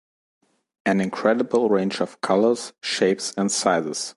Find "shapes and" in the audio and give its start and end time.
2.81-3.51